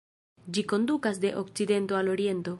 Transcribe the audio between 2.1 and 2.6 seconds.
oriento.